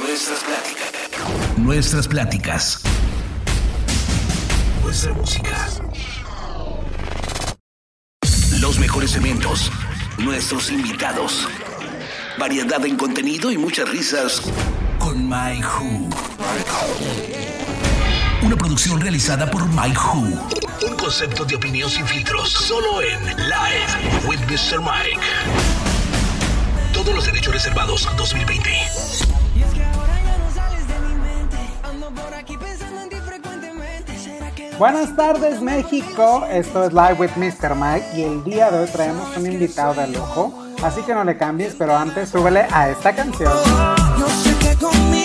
[0.00, 1.58] Nuestras pláticas.
[1.58, 2.80] Nuestras pláticas.
[4.82, 5.68] Nuestra música.
[8.60, 9.70] Los mejores eventos.
[10.18, 11.48] Nuestros invitados.
[12.38, 14.42] Variedad en contenido y muchas risas
[14.98, 16.10] con My Who.
[18.42, 20.48] Una producción realizada por My Who.
[20.88, 22.50] Un concepto de opinión sin filtros.
[22.50, 24.80] Solo en Live with Mr.
[24.80, 25.20] Mike.
[26.92, 29.33] Todos los derechos reservados 2020.
[34.78, 37.76] Buenas tardes México, esto es Live with Mr.
[37.76, 40.52] Mike y el día de hoy traemos un invitado de lujo,
[40.82, 43.52] así que no le cambies, pero antes súbele a esta canción.
[44.80, 45.23] Conmigo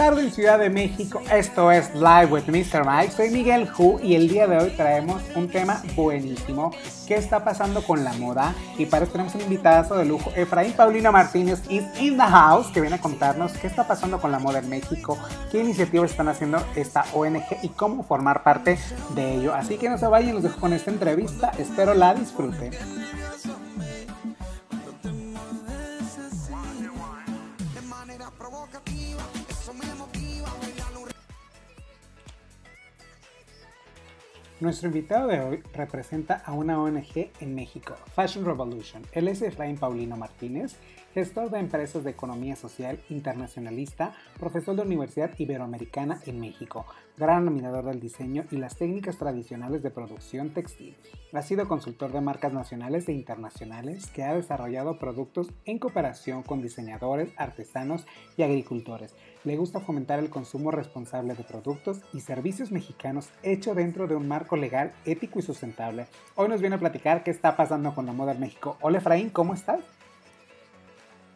[0.00, 2.86] tarde en Ciudad de México, esto es Live with Mr.
[2.86, 6.70] Mike, soy Miguel Hu y el día de hoy traemos un tema buenísimo,
[7.06, 8.54] ¿qué está pasando con la moda?
[8.78, 12.68] Y para eso tenemos un invitado de lujo, Efraín Paulino Martínez is in the house,
[12.68, 15.18] que viene a contarnos qué está pasando con la moda en México,
[15.52, 18.78] qué iniciativas están haciendo esta ONG y cómo formar parte
[19.14, 19.54] de ello.
[19.54, 22.70] Así que no se vayan, los dejo con esta entrevista, espero la disfruten.
[34.60, 39.02] Nuestro invitado de hoy representa a una ONG en México, Fashion Revolution.
[39.12, 40.76] Él es Efraín Paulino Martínez,
[41.14, 47.84] gestor de empresas de economía social internacionalista, profesor de Universidad Iberoamericana en México, gran nominador
[47.84, 50.96] del diseño y las técnicas tradicionales de producción textil.
[51.32, 56.62] Ha sido consultor de marcas nacionales e internacionales que ha desarrollado productos en cooperación con
[56.62, 63.30] diseñadores, artesanos y agricultores le gusta fomentar el consumo responsable de productos y servicios mexicanos
[63.42, 66.06] hecho dentro de un marco legal, ético y sustentable.
[66.34, 68.76] Hoy nos viene a platicar qué está pasando con la moda en México.
[68.80, 69.80] Hola Efraín, ¿cómo estás?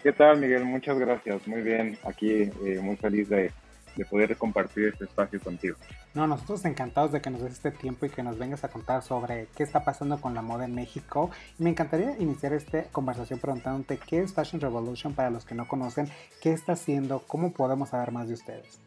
[0.05, 0.65] ¿Qué tal Miguel?
[0.65, 1.49] Muchas gracias.
[1.49, 3.51] Muy bien, aquí eh, muy feliz de
[3.97, 5.77] de poder compartir este espacio contigo.
[6.15, 9.03] No, nosotros encantados de que nos des este tiempo y que nos vengas a contar
[9.03, 11.31] sobre qué está pasando con la moda en México.
[11.59, 15.67] Y me encantaría iniciar esta conversación preguntándote qué es Fashion Revolution para los que no
[15.67, 16.09] conocen,
[16.41, 18.81] qué está haciendo, cómo podemos saber más de ustedes.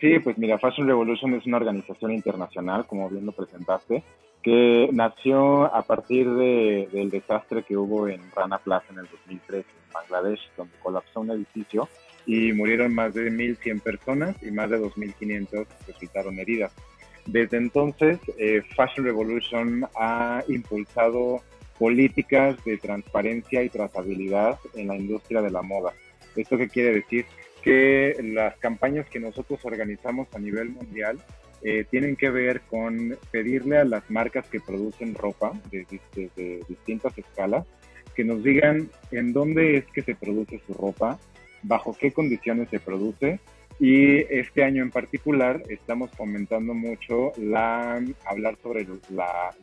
[0.00, 4.02] Sí, pues mira, Fashion Revolution es una organización internacional, como bien lo presentaste,
[4.42, 9.64] que nació a partir de, del desastre que hubo en Rana Plaza en el 2003
[9.64, 11.88] en Bangladesh, donde colapsó un edificio
[12.26, 16.72] y murieron más de 1.100 personas y más de 2.500 resultaron heridas.
[17.24, 21.40] Desde entonces, eh, Fashion Revolution ha impulsado
[21.78, 25.92] políticas de transparencia y trazabilidad en la industria de la moda.
[26.36, 27.26] ¿Esto qué quiere decir?
[27.66, 31.18] Que las campañas que nosotros organizamos a nivel mundial
[31.62, 35.84] eh, tienen que ver con pedirle a las marcas que producen ropa de,
[36.14, 37.66] de distintas escalas
[38.14, 41.18] que nos digan en dónde es que se produce su ropa,
[41.62, 43.40] bajo qué condiciones se produce
[43.78, 49.54] y este año en particular estamos comentando mucho la hablar sobre la,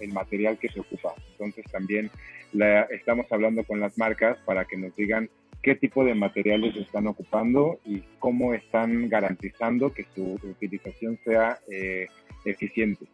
[0.00, 1.14] el material que se ocupa.
[1.32, 2.10] Entonces también
[2.52, 5.30] la, estamos hablando con las marcas para que nos digan
[5.68, 12.06] qué tipo de materiales están ocupando y cómo están garantizando que su utilización sea eh,
[12.46, 13.04] eficiente.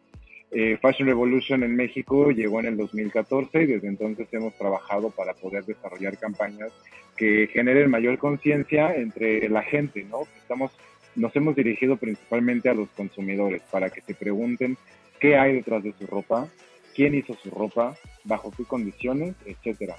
[0.51, 5.33] Eh, Fashion Revolution en México llegó en el 2014 y desde entonces hemos trabajado para
[5.33, 6.71] poder desarrollar campañas
[7.17, 10.21] que generen mayor conciencia entre la gente, ¿no?
[10.37, 10.71] Estamos,
[11.17, 14.77] nos hemos dirigido principalmente a los consumidores para que se pregunten
[15.19, 16.47] qué hay detrás de su ropa,
[16.95, 19.95] quién hizo su ropa, bajo qué condiciones, etcétera.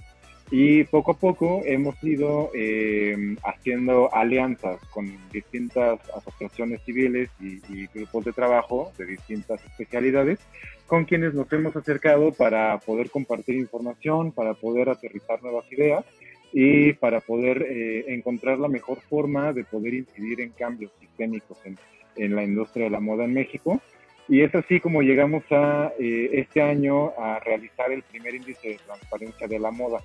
[0.50, 8.26] Y poco a poco hemos ido eh, haciendo alianzas con distintas asociaciones civiles y, grupos
[8.26, 10.38] de trabajo de distintas especialidades,
[10.86, 16.04] con quienes nos hemos acercado para poder compartir información, para poder aterrizar nuevas ideas
[16.52, 21.76] y para poder eh, encontrar la mejor forma de poder incidir en cambios sistémicos en,
[22.14, 23.80] en, la industria de la moda en México.
[24.28, 28.78] Y es así como llegamos a eh, este año a realizar el primer índice de
[28.86, 30.00] transparencia de la moda.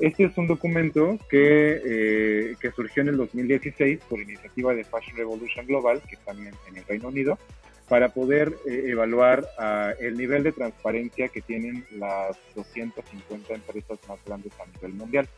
[0.00, 5.16] Este es un documento que, eh, que, surgió en el 2016 por iniciativa de Fashion
[5.16, 7.38] Revolution Global, que está en, el Reino Unido,
[7.88, 14.18] para poder eh, evaluar uh, el nivel de transparencia que tienen las 250 empresas más
[14.24, 15.28] grandes a nivel mundial.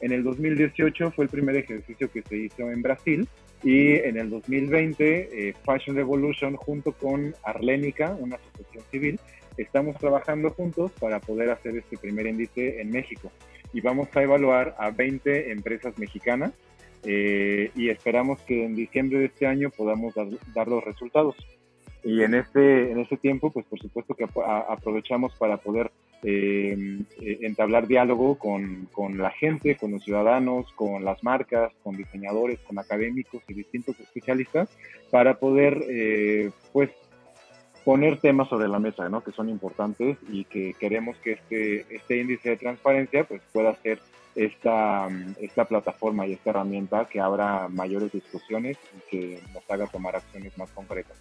[0.00, 3.26] En el 2018 fue el primer ejercicio que se hizo en Brasil
[3.62, 9.20] y en el 2020 eh, Fashion Revolution junto con Arlénica, una asociación civil,
[9.56, 13.32] estamos trabajando juntos para poder hacer este primer índice en México.
[13.76, 16.52] Y vamos a evaluar a 20 empresas mexicanas
[17.04, 20.14] eh, y esperamos que en diciembre de este año podamos
[20.54, 21.36] dar, los resultados.
[22.02, 25.90] Y en este, en este tiempo, pues por supuesto que aprovechamos para poder
[26.22, 27.04] eh,
[27.42, 32.78] entablar diálogo con, con, la gente, con los ciudadanos, con las marcas, con diseñadores, con
[32.78, 34.70] académicos y distintos especialistas
[35.10, 36.88] para poder, eh, pues,
[37.86, 39.22] poner temas sobre la mesa, ¿no?
[39.22, 44.00] Que son importantes y que queremos que este, este índice de transparencia, pues, pueda ser
[44.34, 45.06] esta,
[45.40, 50.58] esta plataforma y esta herramienta que abra mayores discusiones y que nos haga tomar acciones
[50.58, 51.16] más concretas.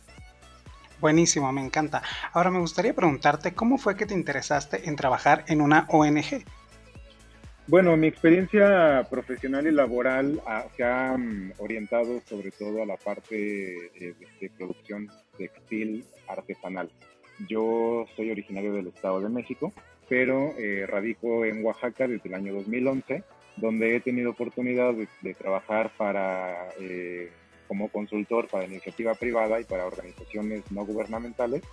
[0.99, 2.01] Buenísimo, me encanta.
[2.33, 6.43] Ahora me gustaría preguntarte cómo fue que te interesaste en trabajar en una ONG.
[7.67, 12.97] Bueno, mi experiencia profesional y laboral ah, se ha mm, orientado sobre todo a la
[12.97, 16.89] parte eh, de producción textil artesanal.
[17.49, 19.73] Yo soy originario del Estado de México
[20.07, 23.23] pero eh, radico en Oaxaca desde el año 2011,
[23.57, 27.31] donde he tenido oportunidad de, trabajar para, eh,
[27.67, 31.63] como consultor para iniciativa privada y para organizaciones no gubernamentales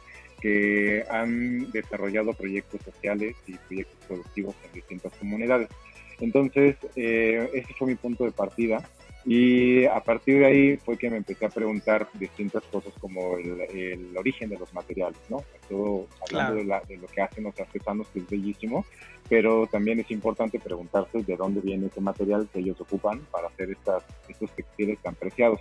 [0.40, 5.68] que han desarrollado proyectos sociales y proyectos productivos en distintas comunidades.
[6.20, 8.88] Entonces, eh, fue mi punto de partida
[9.24, 14.16] y a partir de ahí fue que me empecé a preguntar distintas cosas como el,
[14.16, 15.44] origen de los materiales, ¿no?
[15.69, 18.84] Todo hablando de, lo que hacen los artesanos, que es bellísimo,
[19.28, 23.70] pero también es importante preguntarse de dónde viene ese material que ellos ocupan para hacer
[23.70, 25.60] estas, estos textiles tan preciados.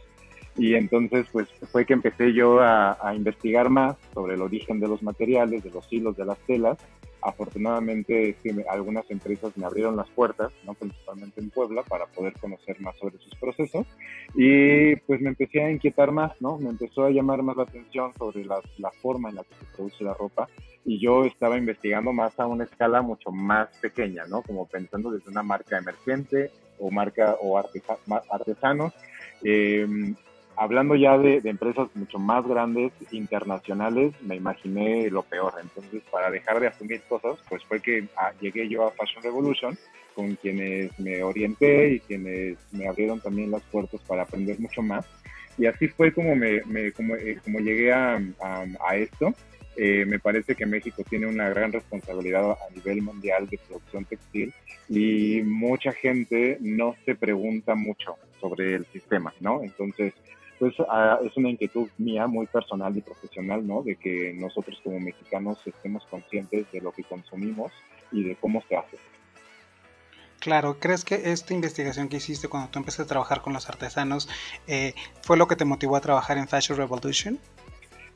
[0.57, 4.87] Y entonces, pues fue que empecé yo a, a investigar más sobre el origen de
[4.87, 6.77] los materiales, de los hilos, de las telas,
[7.21, 8.35] afortunadamente
[8.69, 10.73] algunas empresas me abrieron las puertas, ¿no?
[10.73, 13.85] principalmente en Puebla, para poder conocer más sobre sus procesos
[14.35, 16.57] y pues me empecé a inquietar más, ¿no?
[16.57, 19.65] Me empezó a llamar más la atención sobre la, la forma en la que se
[19.75, 20.47] produce la ropa
[20.85, 24.41] y yo estaba investigando más a una escala mucho más pequeña, ¿no?
[24.41, 28.93] Como pensando desde una marca emergente o marca o artesanos.
[29.43, 29.87] Eh,
[30.61, 35.55] hablando ya de, empresas mucho más grandes, internacionales, me imaginé lo peor.
[35.59, 39.75] Entonces, para dejar de asumir cosas, pues fue que ah, llegué yo a Fashion Revolution,
[40.13, 45.03] con quienes me orienté y quienes me abrieron también las puertas para aprender mucho más.
[45.57, 46.61] Y así fue como, me,
[46.91, 49.33] como, eh, como, llegué a, a, esto.
[49.77, 54.53] Eh, me parece que México tiene una gran responsabilidad a nivel mundial de producción textil
[54.89, 59.63] y mucha gente no se pregunta mucho sobre el sistema, ¿no?
[59.63, 60.13] Entonces,
[60.61, 60.75] pues
[61.25, 63.81] es una inquietud mía muy personal y profesional, ¿no?
[63.81, 67.71] De que nosotros como mexicanos estemos conscientes de lo que consumimos
[68.11, 68.97] y de cómo se hace.
[70.39, 74.29] Claro, ¿crees que esta investigación que hiciste cuando tú empezaste a trabajar con los artesanos
[74.67, 74.93] eh,
[75.23, 77.39] fue lo que te motivó a trabajar en Fashion Revolution?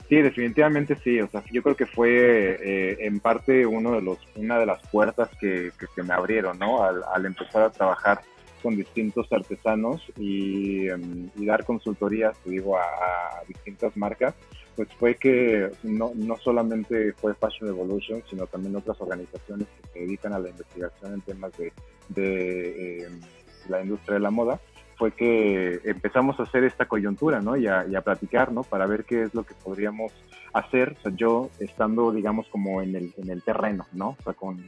[0.07, 1.19] Sí, definitivamente sí.
[1.21, 4.87] O sea, yo creo que fue eh, en parte uno de los, una de las
[4.89, 6.83] puertas que, que se me abrieron, ¿no?
[6.83, 8.21] Al, al empezar a trabajar
[8.65, 14.33] con distintos artesanos y, em, dar consultorías, te digo, a, distintas marcas,
[14.75, 19.99] pues fue que no, no solamente fue Fashion Revolution, sino también otras organizaciones que se
[19.99, 21.73] dedican a la investigación en temas de,
[22.09, 23.21] de em,
[23.69, 24.59] la industria de la moda,
[24.97, 27.55] fue que empezamos a hacer esta coyuntura, ¿no?
[27.57, 28.63] Y a, y a, platicar, ¿no?
[28.63, 30.11] Para ver qué es lo que podríamos
[30.53, 34.15] hacer, o yo estando, digamos, como en el, en el terreno, ¿no?
[34.19, 34.65] O sea, con,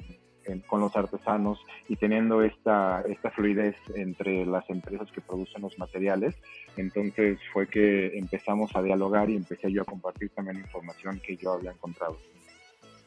[0.67, 6.35] con los artesanos y teniendo esta, esta fluidez entre las empresas que producen los materiales.
[6.77, 11.53] Entonces fue que empezamos a dialogar y empecé yo a compartir también información que yo
[11.53, 12.17] había encontrado.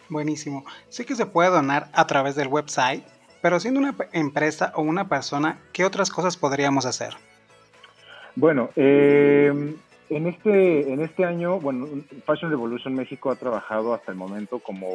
[0.09, 0.65] Buenísimo.
[0.89, 3.05] Sé que se puede donar a través del website,
[3.41, 7.15] pero siendo una empresa o una persona, ¿qué otras cosas podríamos hacer?
[8.35, 9.77] Bueno, eh,
[10.11, 11.87] en este, en este año, bueno,
[12.27, 14.89] Fashion Revolution México ha trabajado hasta el momento como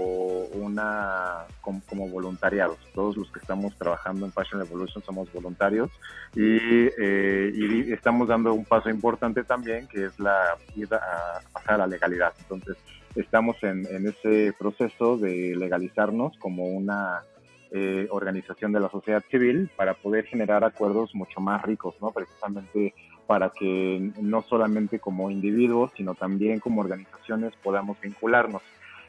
[0.54, 2.78] una como, voluntariados.
[2.94, 5.90] Todos los que estamos trabajando en Fashion Revolution somos voluntarios
[6.36, 6.58] y,
[7.00, 11.88] eh, estamos dando un paso importante también, que es la ir a pasar a la
[11.88, 12.34] legalidad.
[12.40, 12.76] Entonces,
[13.16, 17.24] estamos en, en ese proceso de legalizarnos como una
[17.72, 22.12] eh, organización de la sociedad civil para poder generar acuerdos mucho más ricos, ¿no?
[22.12, 22.94] Precisamente
[23.28, 28.62] para que no solamente como individuos, sino también como organizaciones podamos vincularnos.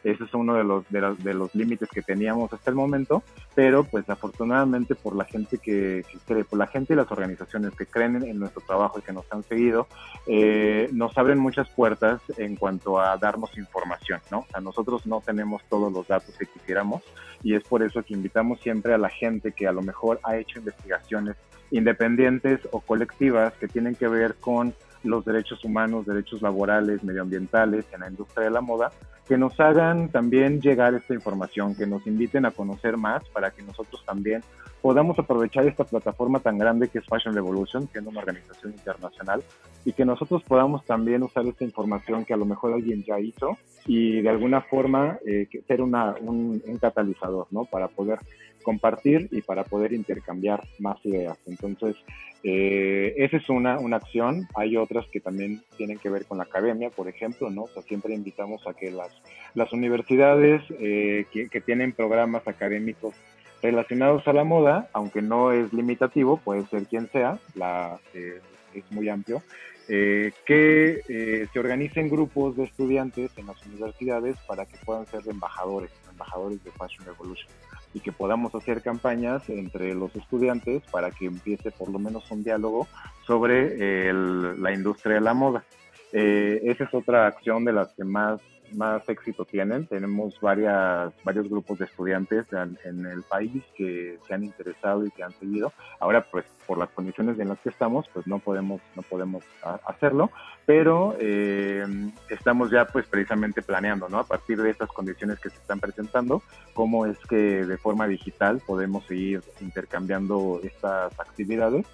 [0.07, 3.25] Ese es uno de los, de los, de los límites que teníamos hasta el momento,
[3.57, 7.87] pero pues afortunadamente por la gente que, cree, por la gente y las organizaciones que
[7.87, 9.89] creen en nuestro trabajo y que nos han seguido,
[10.29, 14.41] eh, nos abren muchas puertas en cuanto a darnos información, ¿no?
[14.41, 17.03] O sea, nosotros no tenemos todos los datos que quisiéramos
[17.43, 20.37] y es por eso que invitamos siempre a la gente que a lo mejor ha
[20.37, 21.35] hecho investigaciones
[21.71, 28.01] independientes o colectivas que tienen que ver con los derechos humanos, derechos laborales, medioambientales en
[28.01, 28.91] la industria de la moda,
[29.27, 33.63] que nos hagan también llegar esta información, que nos inviten a conocer más para que
[33.63, 34.43] nosotros también
[34.81, 39.43] podamos aprovechar esta plataforma tan grande que es Fashion Revolution, siendo una organización internacional,
[39.85, 43.57] y que nosotros podamos también usar esta información que a lo mejor alguien ya hizo
[43.85, 47.65] y de alguna forma eh, ser una, un, catalizador, ¿no?
[47.65, 48.21] Para poder
[48.67, 51.39] compartir y para poder intercambiar más ideas.
[51.47, 51.95] Entonces,
[52.43, 54.49] eh, esa es una, una acción.
[54.57, 57.63] Hay otras que también tienen que ver con la academia, por ejemplo, ¿no?
[57.63, 59.13] O sea, siempre invitamos a que las,
[59.55, 63.15] las universidades eh, que, que tienen programas académicos
[63.63, 68.41] relacionados a la moda, aunque no es limitativo, puede ser quien sea, la, eh,
[68.75, 69.45] es muy amplio,
[69.89, 75.21] eh, que eh, se organicen grupos de estudiantes en las universidades para que puedan ser
[75.29, 77.49] embajadores, embajadores de Fashion Revolution
[77.95, 82.45] y que podamos hacer campañas entre los estudiantes para que empiece por lo menos un
[82.45, 82.87] diálogo
[83.27, 85.65] sobre la industria de la moda.
[86.13, 88.41] esa es otra acción de las que más
[88.75, 89.87] más éxito tienen.
[89.87, 95.23] Tenemos varias, varios grupos de estudiantes en, el país que se han interesado y que
[95.23, 95.73] han seguido.
[96.01, 99.45] Ahora, pues por las condiciones en las que estamos, pues no podemos, no podemos
[99.87, 100.31] hacerlo,
[100.65, 101.85] pero eh,
[102.29, 104.19] estamos ya pues precisamente planeando, ¿no?
[104.19, 106.43] A partir de estas condiciones que se están presentando,
[106.75, 111.87] cómo es que de forma digital podemos seguir intercambiando estas actividades,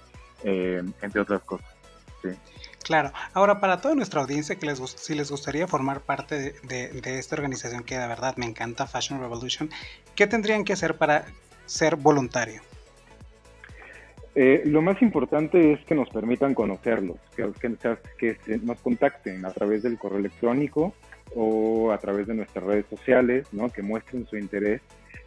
[0.45, 1.75] eh, entre otras cosas.
[2.23, 2.31] Sí.
[2.83, 7.37] Claro, ahora para toda nuestra audiencia que les si les gustaría formar parte de, esta
[7.37, 9.71] organización que de verdad me encanta, Fashion Revolution,
[10.15, 11.25] ¿qué tendrían que hacer para
[11.67, 12.61] ser voluntario?
[14.35, 17.53] Eh, lo más importante es que nos permitan conocerlos, que,
[18.19, 20.95] que, nos contacten a través del correo electrónico
[21.37, 23.71] o a través de nuestras redes sociales, ¿no?
[23.71, 24.81] que muestren su interés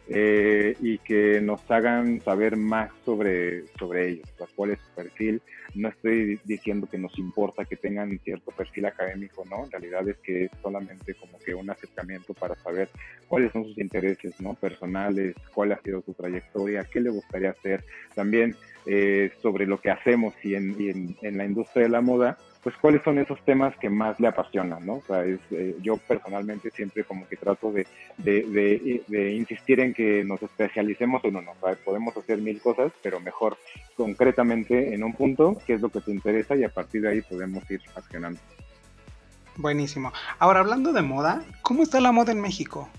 [0.08, 5.42] eh, y que nos hagan saber más sobre, sobre ellos, cuál es su perfil.
[5.74, 9.64] No estoy diciendo que nos importa que tengan cierto perfil académico, ¿no?
[9.64, 12.88] En realidad es que es solamente como que un acercamiento para saber
[13.28, 14.54] cuáles son sus intereses, ¿no?
[14.54, 17.84] Personales, cuál ha sido su trayectoria, qué le gustaría hacer.
[18.14, 18.54] También
[18.86, 23.00] eh, sobre lo que hacemos y en, en la industria de la moda, pues cuáles
[23.04, 24.94] son esos temas que más le apasionan, ¿no?
[24.94, 27.86] O sea, eh, yo personalmente siempre como que trato de,
[28.18, 33.56] de, insistir en que nos especialicemos en uno, o podemos hacer mil cosas, pero mejor
[33.96, 37.20] concretamente en un punto, qué es lo que te interesa y a partir de ahí
[37.20, 38.40] podemos ir accionando.
[39.54, 40.12] Buenísimo.
[40.40, 42.90] Ahora, hablando de moda, ¿cómo está la moda en México?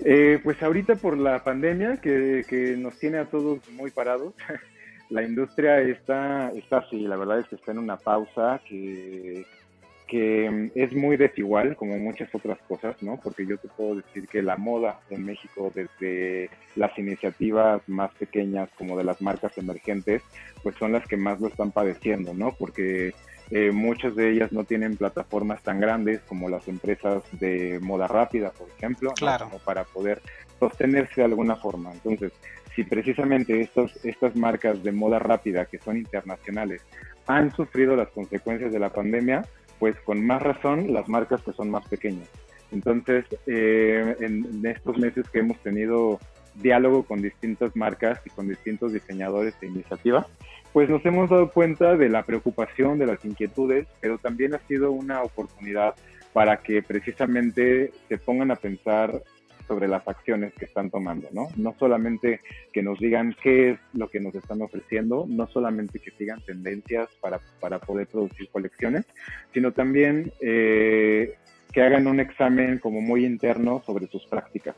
[0.00, 4.34] Eh, pues ahorita por la pandemia que, que nos tiene a todos muy parados,
[5.14, 9.46] la industria está, está así, la verdad es que está en una pausa que,
[10.08, 13.20] que es muy desigual, como muchas otras cosas, ¿no?
[13.22, 18.68] Porque yo te puedo decir que la moda en México, desde las iniciativas más pequeñas
[18.76, 20.20] como de las marcas emergentes,
[20.64, 22.50] pues son las que más lo están padeciendo, ¿no?
[22.58, 23.14] Porque
[23.52, 28.50] eh, muchas de ellas no tienen plataformas tan grandes como las empresas de moda rápida,
[28.50, 29.44] por ejemplo, claro.
[29.44, 30.20] como para poder
[30.58, 31.92] sostenerse de alguna forma.
[31.92, 32.32] Entonces,
[32.74, 36.82] si precisamente estos, estas marcas de moda rápida que son internacionales
[37.26, 39.46] han sufrido las consecuencias de la pandemia,
[39.78, 42.28] pues con más razón las marcas que son más pequeñas.
[42.72, 46.18] Entonces, eh, en, estos meses que hemos tenido
[46.56, 50.26] diálogo con distintas marcas y con distintos diseñadores de iniciativa,
[50.72, 54.90] pues nos hemos dado cuenta de la preocupación, de las inquietudes, pero también ha sido
[54.90, 55.94] una oportunidad
[56.32, 59.22] para que precisamente se pongan a pensar
[59.66, 61.48] sobre las acciones que están tomando, ¿no?
[61.56, 62.40] No solamente
[62.72, 67.08] que nos digan qué es lo que nos están ofreciendo, no solamente que sigan tendencias
[67.20, 69.04] para, para poder producir colecciones,
[69.52, 71.34] sino también eh,
[71.72, 74.76] que hagan un examen como muy interno sobre sus prácticas.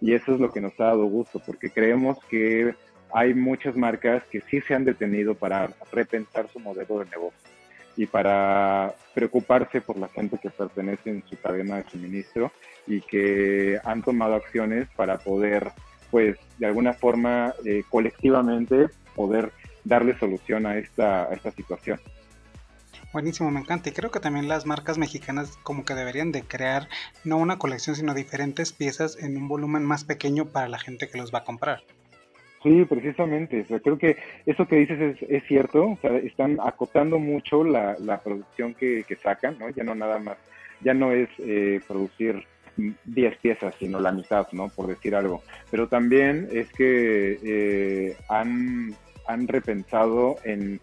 [0.00, 2.74] Y eso es lo que nos ha dado gusto, porque creemos que
[3.12, 7.55] hay muchas marcas que sí se han detenido para repensar su modelo de negocio
[7.96, 12.52] y para preocuparse por la gente que pertenece en su cadena de suministro
[12.86, 15.72] y que han tomado acciones para poder,
[16.10, 19.52] pues, de alguna forma, eh, colectivamente, poder
[19.84, 22.00] darle solución a esta, a esta situación.
[23.12, 23.88] Buenísimo, me encanta.
[23.88, 26.88] Y creo que también las marcas mexicanas como que deberían de crear
[27.24, 31.16] no una colección, sino diferentes piezas en un volumen más pequeño para la gente que
[31.16, 31.82] los va a comprar.
[32.66, 33.60] Sí, precisamente.
[33.60, 35.90] O sea, creo que eso que dices es, es cierto.
[35.90, 39.70] O sea, están acotando mucho la, producción que, que, sacan, ¿no?
[39.70, 40.36] Ya no nada más,
[40.80, 42.44] ya no es eh, producir
[43.04, 44.68] 10 piezas, sino la mitad, ¿no?
[44.68, 45.44] Por decir algo.
[45.70, 48.96] Pero también es que eh, han,
[49.28, 50.80] han repensado en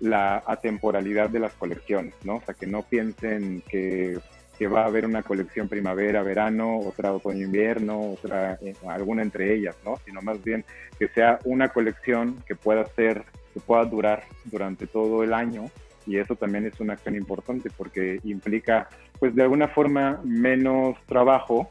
[0.00, 2.36] la atemporalidad de las colecciones, ¿no?
[2.36, 4.18] O sea, que no piensen que,
[4.58, 9.76] que va a haber una colección primavera, verano, otra otoño-invierno, otra, eh, alguna entre ellas,
[9.84, 9.96] ¿no?
[10.04, 10.64] Sino más bien
[10.98, 15.70] que sea una colección que pueda ser, que pueda durar durante todo el año
[16.06, 21.68] y eso también es una acción importante porque implica, pues de alguna forma, menos trabajo,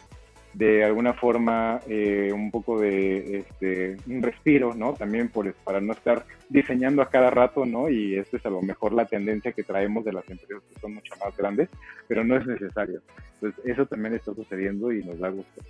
[0.56, 4.94] de alguna forma eh, un poco de este, un respiro, ¿no?
[4.94, 7.90] También por, para no estar diseñando a cada rato, ¿no?
[7.90, 10.94] Y esta es a lo mejor la tendencia que traemos de las empresas que son
[10.94, 11.68] mucho más grandes,
[12.08, 13.02] pero no es necesario.
[13.34, 15.62] Entonces, eso también está sucediendo y nos da gusto.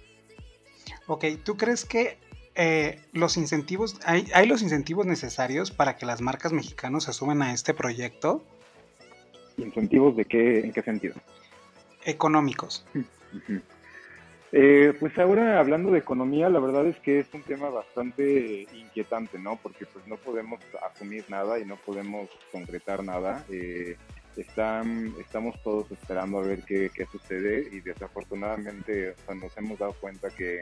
[1.08, 2.20] Ok, ¿tú crees que
[2.54, 7.42] eh, los incentivos, hay, hay los incentivos necesarios para que las marcas mexicanas se sumen
[7.42, 8.46] a este proyecto?
[9.58, 11.16] ¿Incentivos de qué, en qué sentido?
[12.04, 12.86] Económicos.
[14.58, 19.38] Eh, pues ahora hablando de economía, la verdad es que es un tema bastante inquietante,
[19.38, 19.60] ¿no?
[19.62, 23.44] Porque pues no podemos asumir nada y no podemos concretar nada.
[23.50, 23.98] Eh,
[24.38, 30.30] están, estamos todos esperando a ver qué, qué sucede y desafortunadamente nos hemos dado cuenta
[30.30, 30.62] que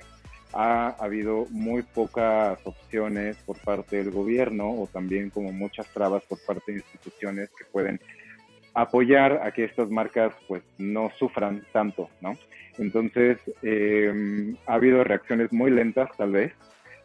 [0.54, 6.40] ha habido muy pocas opciones por parte del gobierno o también como muchas trabas por
[6.40, 8.00] parte de instituciones que pueden
[8.74, 12.38] apoyar a que estas marcas pues no sufran tanto, ¿no?
[12.78, 16.54] Entonces eh, ha habido reacciones muy lentas tal vez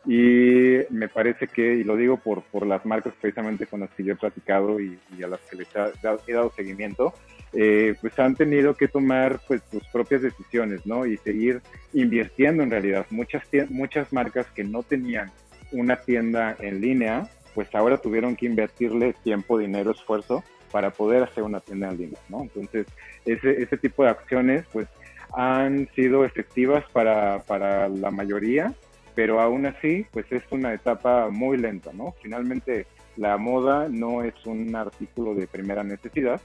[0.06, 4.04] y me parece que, y lo digo por, por las marcas precisamente con las que
[4.04, 7.12] yo he platicado y, a las que les he dado, seguimiento,
[7.52, 11.04] eh, pues han tenido que tomar pues sus propias decisiones, ¿no?
[11.04, 11.60] Y seguir
[11.92, 13.06] invirtiendo en realidad.
[13.10, 15.30] Muchas, muchas marcas que no tenían
[15.72, 21.42] una tienda en línea, pues ahora tuvieron que invertirle tiempo, dinero, esfuerzo para poder hacer
[21.42, 22.42] una tienda en línea, ¿no?
[22.42, 22.86] Entonces,
[23.24, 24.88] ese, ese tipo de acciones, pues,
[25.34, 28.74] han sido efectivas para, para la mayoría,
[29.14, 32.14] pero aún así, pues es una etapa muy lenta, ¿no?
[32.22, 36.40] Finalmente, la moda no es un artículo de primera necesidad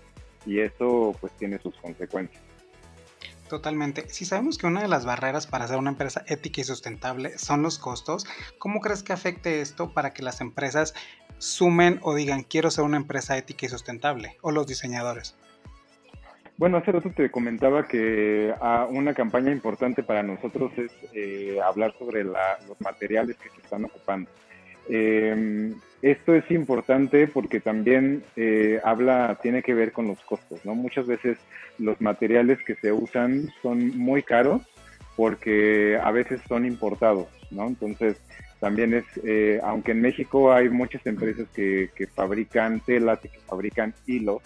[0.45, 2.41] y eso, pues, tiene sus consecuencias.
[3.53, 4.09] Totalmente.
[4.09, 7.61] Si sabemos que una de las barreras para ser una empresa ética y sustentable son
[7.61, 8.25] los costos,
[8.57, 10.95] ¿cómo crees que afecte esto para que las empresas
[11.43, 15.35] sumen o digan quiero ser una empresa ética y sustentable o los diseñadores?
[16.57, 21.93] Bueno, hace rato te comentaba que ah, una campaña importante para nosotros es eh, hablar
[21.97, 24.29] sobre los materiales que se están ocupando.
[24.87, 30.75] Em, esto es importante porque también eh, habla, tiene que ver con los costos, ¿no?
[30.75, 31.37] Muchas veces
[31.79, 34.61] los materiales que se usan son muy caros
[35.15, 37.67] porque a veces son importados, ¿no?
[37.67, 38.17] Entonces,
[38.63, 43.39] también es, eh, aunque en México hay muchas empresas que, que fabrican telas y que
[43.39, 44.41] fabrican hilos,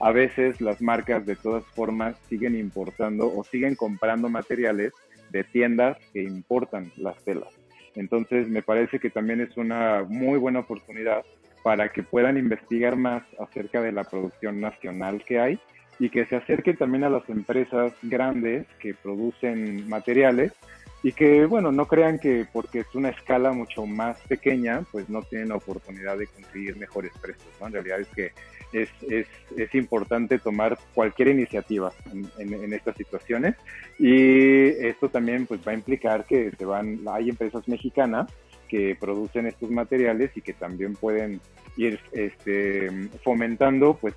[0.00, 4.94] a veces las marcas de todas formas siguen importando o siguen comprando materiales
[5.28, 7.50] de tiendas que importan las telas.
[7.94, 11.22] Entonces me parece que también es una muy buena oportunidad
[11.62, 15.60] para que puedan investigar más acerca de la producción nacional que hay
[15.98, 20.54] y que se acerquen también a las empresas grandes que producen materiales
[21.02, 25.22] y que, bueno, no crean que porque es una escala mucho más pequeña, pues no
[25.22, 27.66] tienen la oportunidad de conseguir mejores precios, ¿no?
[27.66, 28.32] En realidad es que
[28.72, 33.54] es, es, es importante tomar cualquier iniciativa en, en, estas situaciones
[33.98, 38.32] y esto también pues va a implicar que se van, hay empresas mexicanas
[38.72, 41.42] que producen estos materiales y que también pueden
[41.76, 42.88] ir este,
[43.22, 44.14] fomentando pues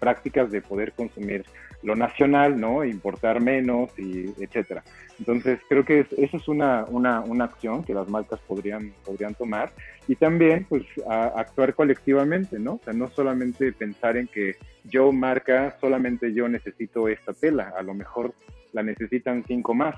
[0.00, 1.44] prácticas de poder consumir
[1.82, 2.86] lo nacional, ¿no?
[2.86, 4.82] Importar menos y etcétera.
[5.18, 9.70] Entonces creo que eso es una, una, una, acción que las marcas podrían, podrían tomar
[10.08, 12.76] y también pues actuar colectivamente, ¿no?
[12.76, 17.82] O sea, no solamente pensar en que yo marca, solamente yo necesito esta tela, a
[17.82, 18.32] lo mejor
[18.72, 19.96] la necesitan cinco más.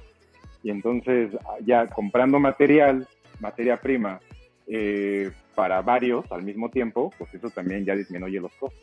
[0.65, 1.31] Y entonces
[1.65, 3.07] ya comprando material,
[3.41, 4.21] materia prima,
[4.67, 8.83] eh, para varios al mismo tiempo, pues eso también ya disminuye los costos.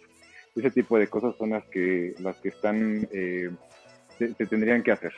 [0.55, 3.49] Ese tipo de cosas son las que, las que están, eh,
[4.17, 5.13] se, tendrían que hacer.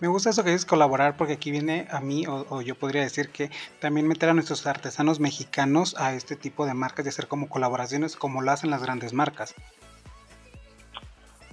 [0.00, 3.30] Me gusta eso que dices colaborar porque aquí viene a mí, o, yo podría decir
[3.30, 7.48] que también meter a nuestros artesanos mexicanos a este tipo de marcas y hacer como
[7.48, 9.54] colaboraciones como lo hacen las grandes marcas.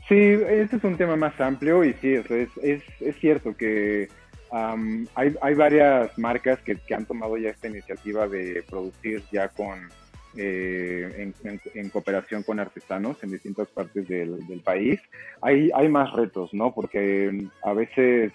[0.07, 2.29] Sí, este es un tema más amplio y sí, es,
[2.61, 4.09] es, es cierto que
[5.15, 9.89] hay, hay, varias marcas que, han tomado ya esta iniciativa de producir ya con
[10.37, 11.31] eh,
[11.73, 14.99] en, cooperación con artesanos en distintas partes del, país.
[15.41, 16.73] Hay, hay más retos, ¿no?
[16.73, 18.31] Porque a veces,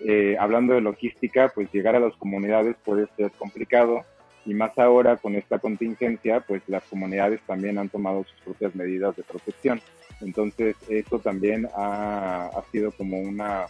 [0.00, 4.04] eh, hablando de logística, pues llegar a las comunidades puede ser complicado
[4.44, 9.16] y más ahora con esta contingencia, pues las comunidades también han tomado sus propias medidas
[9.16, 9.80] de protección.
[10.20, 13.68] Entonces, eso también ha, sido como una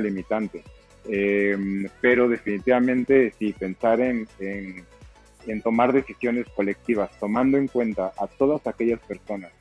[0.00, 0.62] limitante.
[1.08, 1.56] Eh,
[2.00, 9.00] pero definitivamente sí, pensar en, en, tomar decisiones colectivas, tomando en cuenta a todas aquellas
[9.00, 9.52] personas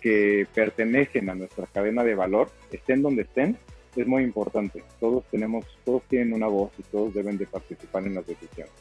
[0.00, 3.58] que pertenecen a nuestra cadena de valor, estén donde estén,
[3.96, 4.82] es muy importante.
[5.00, 8.72] Todos tenemos, todos tienen una voz y todos deben de participar en las decisiones.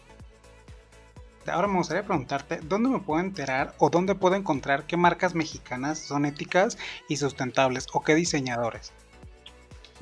[1.47, 5.97] Ahora me gustaría preguntarte, ¿dónde me puedo enterar o dónde puedo encontrar qué marcas mexicanas
[5.97, 6.77] son éticas
[7.09, 8.93] y sustentables o qué diseñadores?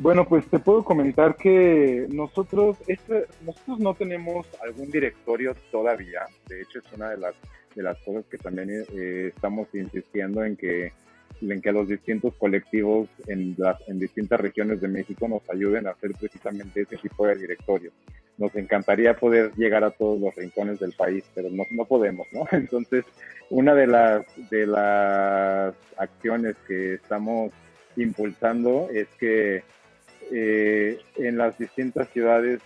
[0.02, 6.22] Bueno, pues te puedo comentar que nosotros, este, nosotros no tenemos algún directorio todavía.
[6.48, 7.36] De hecho, es una de las,
[7.76, 10.94] de las cosas que también eh, estamos insistiendo en que,
[11.42, 15.92] en que los distintos colectivos en, las, en distintas regiones de México nos ayuden a
[15.92, 17.92] hacer precisamente ese tipo de directorio.
[18.38, 22.46] Nos encantaría poder llegar a todos los rincones del país, pero no, no podemos, ¿no?
[22.54, 23.04] Entonces,
[23.50, 27.52] una de las, de las acciones que estamos
[27.98, 29.62] impulsando es que
[30.32, 32.62] eh, en las distintas ciudades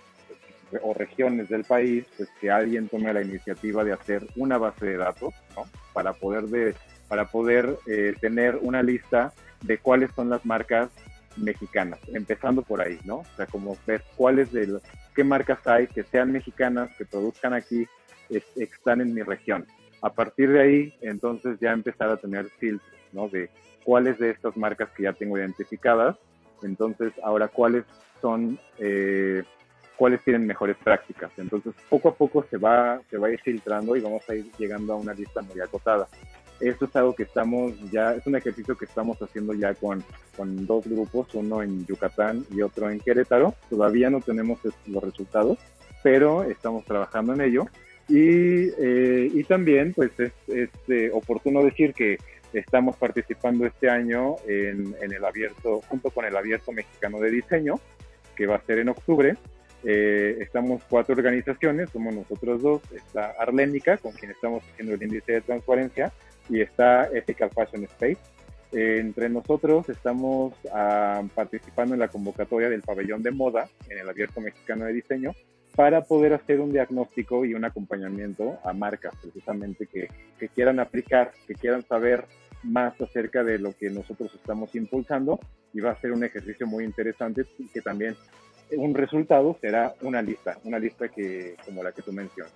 [0.82, 4.98] o regiones del país, pues que alguien tome la iniciativa de hacer una base de
[4.98, 5.66] datos, ¿no?
[5.94, 6.76] Para poder, de,
[7.08, 10.90] para poder eh, tener una lista de cuáles son las marcas
[11.38, 13.18] mexicanas, empezando por ahí, ¿no?
[13.18, 14.84] O sea, como ver cuáles de las,
[15.16, 17.88] qué marcas hay que sean mexicanas, que produzcan aquí,
[18.56, 19.66] están en mi región.
[20.02, 23.30] A partir de ahí, entonces ya empezar a tener filtros, ¿no?
[23.30, 23.50] De
[23.84, 26.18] cuáles de estas marcas que ya tengo identificadas
[26.64, 27.86] entonces, ahora, ¿cuáles
[28.22, 29.44] son, eh,
[29.98, 31.32] cuáles tienen mejores prácticas?
[31.38, 34.46] Entonces, poco a poco se va, se va a ir filtrando y vamos a ir
[34.58, 36.08] llegando a una lista muy acotada.
[36.60, 40.04] Esto es algo que estamos ya, es un ejercicio que estamos haciendo ya con,
[40.38, 43.54] con dos grupos, uno en Yucatán y otro en Querétaro.
[43.70, 45.58] Todavía no tenemos los resultados,
[46.04, 47.66] pero estamos trabajando en ello.
[48.08, 52.18] Y, eh, y también, pues es, es eh, oportuno decir que
[52.54, 57.80] Estamos participando este año en, el abierto, junto con el abierto mexicano de diseño,
[58.36, 59.36] que va a ser en octubre.
[59.84, 65.34] Eh, estamos cuatro organizaciones, somos nosotros dos, está Arlénica, con quien estamos haciendo el índice
[65.34, 66.14] de transparencia,
[66.50, 68.20] y está Ethical Fashion Space.
[68.72, 74.10] Eh, entre nosotros estamos ah, participando en la convocatoria del pabellón de moda en el
[74.10, 75.32] abierto mexicano de diseño
[75.76, 80.08] para poder hacer un diagnóstico y un acompañamiento a marcas precisamente que,
[80.40, 82.26] que quieran aplicar, que quieran saber
[82.64, 85.40] más acerca de lo que nosotros estamos impulsando
[85.74, 88.16] y va a ser un ejercicio muy interesante y que también
[88.78, 92.54] un resultado será una lista, una lista que como la que tú mencionas.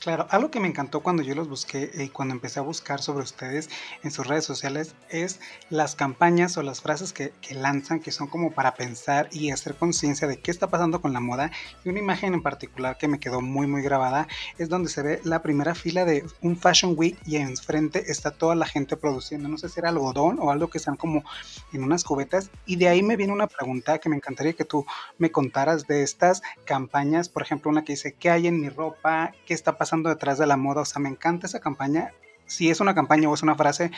[0.00, 3.24] Claro, algo que me encantó cuando yo los busqué y cuando empecé a buscar sobre
[3.24, 3.68] ustedes
[4.04, 8.52] en sus redes sociales es las campañas o las frases que, lanzan que son como
[8.52, 11.50] para pensar y hacer conciencia de qué está pasando con la moda.
[11.84, 15.20] Y una imagen en particular que me quedó muy muy grabada es donde se ve
[15.24, 19.58] la primera fila de un Fashion Week y enfrente está toda la gente produciendo, no
[19.58, 21.24] sé si era algodón o algo que están como
[21.72, 22.50] en unas cubetas.
[22.66, 24.86] Y de ahí me viene una pregunta que me encantaría que tú
[25.18, 29.32] me contaras de estas campañas, por ejemplo una que dice, ¿qué hay en mi ropa?
[29.44, 29.88] ¿Qué está pasando?
[30.02, 30.82] Detrás de la moda.
[30.82, 32.12] O sea, me encanta esa campaña.
[32.46, 33.90] Si es una campaña o es una frase,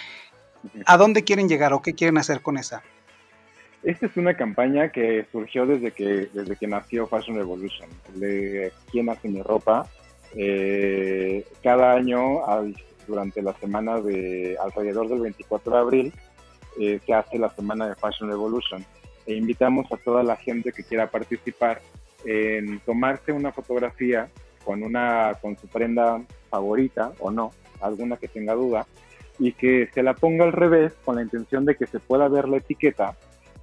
[0.87, 2.83] ¿a dónde quieren llegar o qué quieren hacer con esa?
[3.83, 9.09] Esta es una campaña que surgió desde que, desde que nació Fashion Revolution, de quién
[9.09, 9.89] hace mi ropa.
[10.35, 12.43] Eh, cada año,
[13.07, 16.13] durante la semana de alrededor del 24 de abril,
[16.79, 18.85] eh, se hace la semana de Fashion Revolution
[19.27, 21.81] e invitamos a toda la gente que quiera participar
[22.25, 24.29] en tomarse una fotografía
[24.65, 28.87] con una con su prenda favorita o no, alguna que tenga duda,
[29.39, 32.49] y que se la ponga al revés con la intención de que se pueda ver
[32.49, 33.17] la etiqueta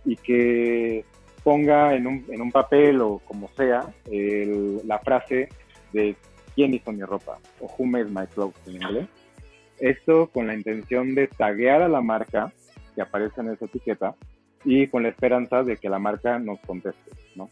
[0.05, 1.05] y que
[1.43, 5.49] ponga en un, en un papel o como sea la frase
[5.93, 6.15] de
[6.55, 9.07] quién hizo mi ropa o who made my clothes en inglés.
[9.79, 12.51] Esto con la intención de taguear a la marca
[12.95, 14.15] que aparece en esa etiqueta
[14.65, 17.47] y con la esperanza de que la marca nos conteste, ¿no?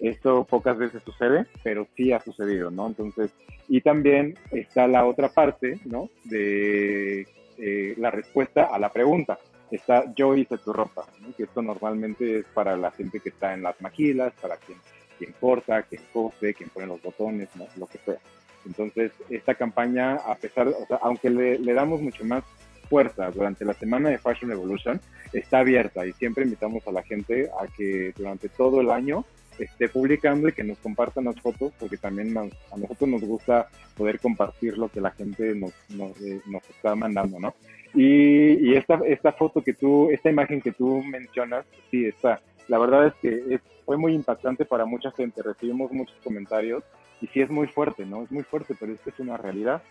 [0.00, 2.86] Esto pocas veces sucede, pero sí ha sucedido, ¿no?
[2.86, 3.32] Entonces,
[3.68, 6.08] y también está la otra parte, ¿no?
[6.24, 7.26] De
[7.58, 9.38] eh, la respuesta a la pregunta.
[9.70, 11.34] Está yo hice tu ropa, ¿no?
[11.36, 14.78] que esto normalmente es para la gente que está en las maquilas, para quien,
[15.18, 17.66] quien corta, quien cose, quien pone los botones, ¿no?
[17.76, 18.18] lo que sea.
[18.64, 22.44] Entonces, esta campaña, a pesar, o sea, aunque le, le damos mucho más
[22.88, 25.00] fuerza durante la semana de Fashion Revolution,
[25.32, 29.24] está abierta y siempre invitamos a la gente a que durante todo el año
[29.64, 34.20] esté publicando y que nos compartan las fotos, porque también a nosotros nos gusta poder
[34.20, 36.40] compartir lo que la gente nos, nos, eh,
[36.70, 37.54] está mandando, ¿no?
[37.94, 42.40] Y, y, esta, esta foto que tú, esta imagen que tú mencionas, sí, está.
[42.68, 46.84] La verdad es que fue muy impactante para mucha gente, recibimos muchos comentarios
[47.22, 48.22] y sí es muy fuerte, ¿no?
[48.22, 49.82] Es muy fuerte, pero es que es una realidad.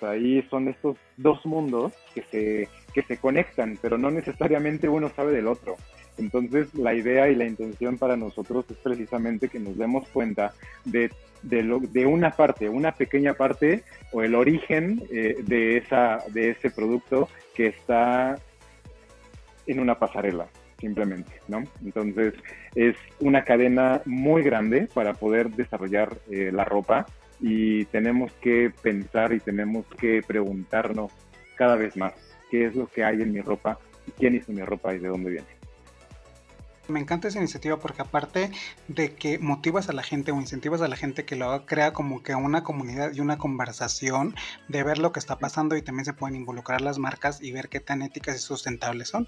[0.00, 5.32] ahí son estos dos mundos que se, que se conectan, pero no necesariamente uno sabe
[5.32, 5.76] del otro.
[6.18, 10.52] Entonces, la idea y la intención para nosotros es precisamente que nos demos cuenta
[10.84, 11.10] de,
[11.42, 17.28] de, una parte, una pequeña parte o el origen eh, de, esa, de ese producto
[17.54, 18.38] que está
[19.66, 20.46] en una pasarela,
[20.78, 21.64] simplemente, ¿no?
[21.84, 22.34] Entonces,
[22.74, 27.06] es una cadena muy grande para poder desarrollar eh, la ropa
[27.40, 31.12] y tenemos que pensar y tenemos que preguntarnos
[31.56, 32.12] cada vez más
[32.50, 33.78] qué es lo que hay en mi ropa,
[34.18, 35.63] quién hizo mi ropa y de dónde viene.
[36.88, 38.50] Me encanta esa iniciativa porque aparte
[38.88, 41.92] de que motivas a la gente o incentivas a la gente que lo haga, crea
[41.92, 44.34] como que una comunidad y una conversación
[44.68, 47.68] de ver lo que está pasando y también se pueden involucrar las marcas y ver
[47.68, 49.26] qué tan éticas y sustentables son.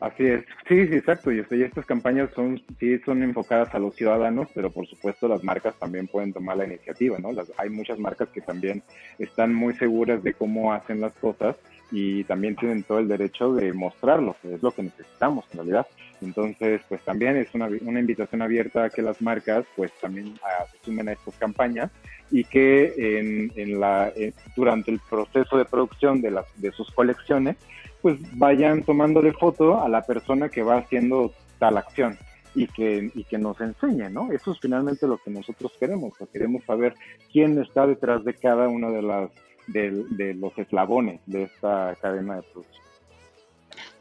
[0.00, 1.30] Así es, sí, sí, exacto.
[1.30, 5.78] Y, estas campañas son, sí, son enfocadas a los ciudadanos, pero por supuesto las marcas
[5.78, 7.28] también pueden tomar la iniciativa, ¿no?
[7.58, 8.82] hay muchas marcas que también
[9.18, 11.56] están muy seguras de cómo hacen las cosas
[11.90, 15.86] y también tienen todo el derecho de mostrarlo, que es lo que necesitamos en realidad.
[16.22, 20.66] Entonces, pues también es una, una invitación abierta a que las marcas pues también ah,
[20.70, 21.90] se sumen a estas campañas
[22.30, 24.12] y que en, en la,
[24.54, 27.56] durante el proceso de producción de, las, de sus colecciones
[28.02, 32.18] pues vayan tomándole foto a la persona que va haciendo tal acción
[32.54, 34.32] y que, y que nos enseñe, ¿no?
[34.32, 36.94] Eso es finalmente lo que nosotros queremos, queremos saber
[37.32, 39.30] quién está detrás de cada una de las
[39.66, 42.89] de, los eslabones de esta cadena de producción.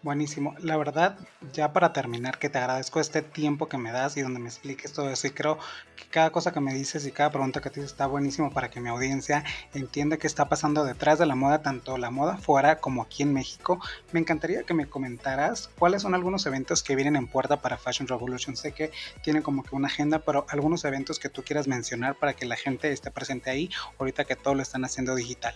[0.01, 0.55] Buenísimo.
[0.59, 1.17] La verdad,
[1.51, 4.93] ya para terminar, que te agradezco este tiempo que me das y donde me expliques
[4.93, 5.27] todo eso.
[5.27, 5.57] Y creo
[5.97, 8.69] que cada cosa que me dices y cada pregunta que te dices está buenísimo para
[8.69, 12.77] que mi audiencia entienda qué está pasando detrás de la moda, tanto la moda fuera
[12.77, 13.81] como aquí en México.
[14.13, 18.07] Me encantaría que me comentaras cuáles son algunos eventos que vienen en puerta para Fashion
[18.07, 18.55] Revolution.
[18.55, 22.33] Sé que tienen como que una agenda, pero algunos eventos que tú quieras mencionar para
[22.33, 25.55] que la gente esté presente ahí, ahorita que todo lo están haciendo digital.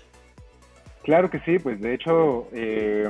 [1.04, 3.10] Claro que sí, pues de hecho, eh,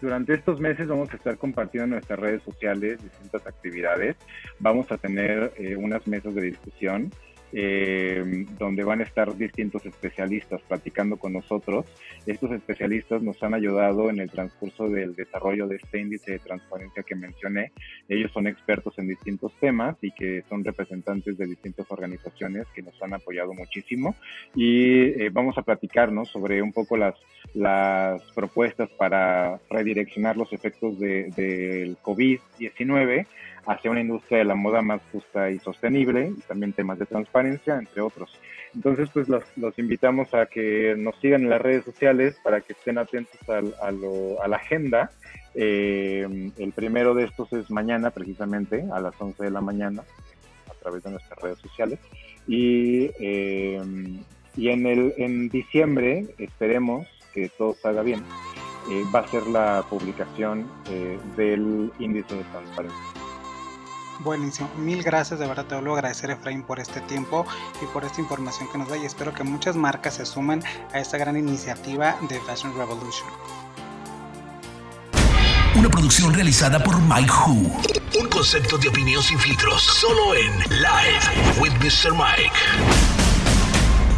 [0.00, 4.16] durante estos meses vamos a estar compartiendo en nuestras redes sociales distintas actividades.
[4.58, 7.10] Vamos a tener eh, unas mesas de discusión
[7.52, 11.86] eh, donde van a estar distintos especialistas platicando con nosotros.
[12.26, 17.02] Estos especialistas nos han ayudado en el transcurso del desarrollo de este índice de transparencia
[17.02, 17.72] que mencioné.
[18.08, 23.00] Ellos son expertos en distintos temas y que son representantes de distintas organizaciones que nos
[23.02, 24.16] han apoyado muchísimo.
[24.54, 27.14] Y eh, vamos a platicarnos sobre un poco las,
[27.54, 33.26] las propuestas para redireccionar los efectos del de, COVID-19
[33.66, 37.76] hacia una industria de la moda más justa y sostenible, y también temas de transparencia,
[37.76, 38.38] entre otros.
[38.74, 42.72] Entonces, pues los, los invitamos a que nos sigan en las redes sociales para que
[42.72, 45.10] estén atentos a, lo, a la agenda.
[45.54, 50.02] Eh, el primero de estos es mañana, precisamente, a las 11 de la mañana,
[50.70, 51.98] a través de nuestras redes sociales.
[52.46, 53.80] Y, eh,
[54.56, 58.20] y en, el, en diciembre, esperemos que todo salga bien,
[58.90, 60.66] eh, va a ser la publicación
[61.36, 63.21] del índice de transparencia.
[64.22, 67.44] Buenísimo, mil gracias, de verdad te vuelvo a agradecer Efraín por este tiempo
[67.82, 71.00] y por esta información que nos da y espero que muchas marcas se sumen a
[71.00, 73.28] esta gran iniciativa de Fashion Revolution.
[75.74, 78.20] Una producción realizada por Mike Who.
[78.20, 82.12] Un concepto de opinión sin filtros, solo en Live with Mr.
[82.12, 82.52] Mike.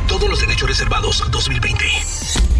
[0.07, 2.54] Todos los derechos reservados 2020.